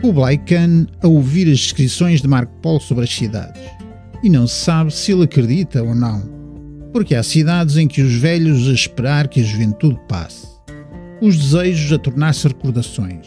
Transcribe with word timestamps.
Kublai 0.00 0.38
Khan 0.38 0.86
a 1.02 1.08
ouvir 1.08 1.46
as 1.50 1.58
descrições 1.58 2.22
de 2.22 2.28
Marco 2.28 2.52
Polo 2.62 2.80
sobre 2.80 3.04
as 3.04 3.14
cidades. 3.14 3.60
E 4.22 4.30
não 4.30 4.46
se 4.46 4.64
sabe 4.64 4.94
se 4.94 5.12
ele 5.12 5.24
acredita 5.24 5.82
ou 5.82 5.94
não, 5.94 6.22
porque 6.90 7.14
há 7.14 7.22
cidades 7.22 7.76
em 7.76 7.86
que 7.86 8.00
os 8.00 8.14
velhos 8.14 8.66
a 8.68 8.72
esperar 8.72 9.28
que 9.28 9.40
a 9.40 9.44
juventude 9.44 10.00
passe, 10.08 10.46
os 11.20 11.36
desejos 11.36 11.92
a 11.92 11.98
tornar-se 11.98 12.48
recordações. 12.48 13.26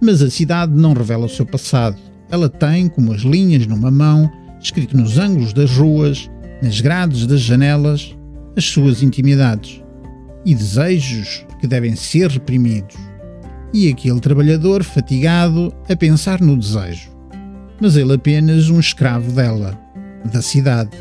Mas 0.00 0.22
a 0.22 0.30
cidade 0.30 0.72
não 0.72 0.92
revela 0.92 1.26
o 1.26 1.28
seu 1.28 1.44
passado. 1.44 1.96
Ela 2.30 2.48
tem, 2.48 2.88
como 2.88 3.12
as 3.12 3.22
linhas 3.22 3.66
numa 3.66 3.90
mão, 3.90 4.30
escrito 4.60 4.96
nos 4.96 5.18
ângulos 5.18 5.52
das 5.52 5.72
ruas, 5.72 6.30
nas 6.62 6.80
grades 6.80 7.26
das 7.26 7.40
janelas, 7.40 8.16
as 8.56 8.64
suas 8.64 9.02
intimidades 9.02 9.82
e 10.44 10.54
desejos 10.54 11.44
que 11.60 11.66
devem 11.66 11.96
ser 11.96 12.30
reprimidos. 12.30 12.96
E 13.72 13.88
aquele 13.88 14.20
trabalhador 14.20 14.82
fatigado 14.82 15.72
a 15.88 15.96
pensar 15.96 16.40
no 16.40 16.56
desejo. 16.56 17.10
Mas 17.80 17.96
ele 17.96 18.14
apenas 18.14 18.70
um 18.70 18.80
escravo 18.80 19.32
dela, 19.32 19.78
da 20.32 20.40
cidade. 20.40 20.96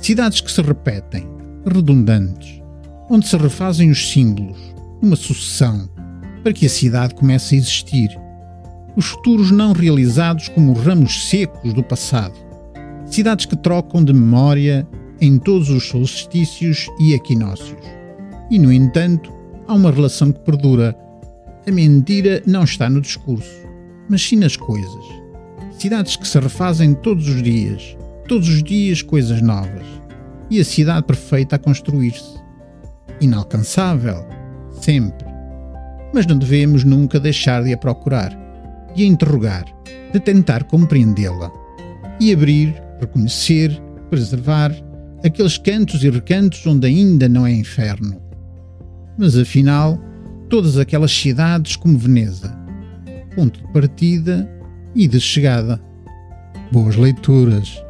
Cidades 0.00 0.40
que 0.40 0.52
se 0.52 0.60
repetem, 0.60 1.26
redundantes, 1.64 2.60
onde 3.08 3.26
se 3.26 3.36
refazem 3.36 3.90
os 3.90 4.10
símbolos, 4.10 4.58
uma 5.00 5.16
sucessão, 5.16 5.88
para 6.42 6.52
que 6.52 6.66
a 6.66 6.70
cidade 6.70 7.14
comece 7.14 7.54
a 7.54 7.58
existir. 7.58 8.10
Os 8.96 9.06
futuros 9.06 9.50
não 9.50 9.72
realizados 9.72 10.48
como 10.48 10.74
ramos 10.74 11.28
secos 11.28 11.72
do 11.72 11.82
passado. 11.82 12.34
Cidades 13.06 13.46
que 13.46 13.56
trocam 13.56 14.04
de 14.04 14.12
memória 14.12 14.86
em 15.20 15.38
todos 15.38 15.70
os 15.70 15.88
solstícios 15.88 16.86
e 17.00 17.14
equinócios. 17.14 17.80
E, 18.50 18.58
no 18.58 18.72
entanto, 18.72 19.32
há 19.66 19.74
uma 19.74 19.90
relação 19.90 20.32
que 20.32 20.40
perdura. 20.40 20.96
A 21.66 21.72
mentira 21.72 22.42
não 22.46 22.64
está 22.64 22.90
no 22.90 23.00
discurso, 23.00 23.66
mas 24.06 24.20
sim 24.20 24.36
nas 24.36 24.54
coisas. 24.54 25.04
Cidades 25.78 26.14
que 26.14 26.28
se 26.28 26.38
refazem 26.38 26.92
todos 26.92 27.26
os 27.26 27.42
dias, 27.42 27.96
todos 28.28 28.48
os 28.48 28.62
dias 28.62 29.00
coisas 29.00 29.40
novas. 29.40 29.86
E 30.50 30.60
a 30.60 30.64
cidade 30.64 31.06
perfeita 31.06 31.56
a 31.56 31.58
construir-se. 31.58 32.38
Inalcançável, 33.18 34.26
sempre. 34.72 35.26
Mas 36.12 36.26
não 36.26 36.36
devemos 36.36 36.84
nunca 36.84 37.18
deixar 37.18 37.64
de 37.64 37.72
a 37.72 37.78
procurar, 37.78 38.38
de 38.94 39.02
a 39.02 39.06
interrogar, 39.06 39.64
de 40.12 40.20
tentar 40.20 40.64
compreendê-la. 40.64 41.50
E 42.20 42.30
abrir, 42.30 42.74
reconhecer, 43.00 43.80
preservar 44.10 44.70
aqueles 45.24 45.56
cantos 45.56 46.04
e 46.04 46.10
recantos 46.10 46.66
onde 46.66 46.86
ainda 46.86 47.26
não 47.26 47.46
é 47.46 47.52
inferno. 47.52 48.20
Mas 49.16 49.34
afinal, 49.34 49.98
todas 50.54 50.78
aquelas 50.78 51.10
cidades 51.10 51.74
como 51.74 51.98
Veneza, 51.98 52.56
ponto 53.34 53.60
de 53.60 53.72
partida 53.72 54.48
e 54.94 55.08
de 55.08 55.18
chegada. 55.18 55.82
Boas 56.70 56.94
leituras! 56.94 57.82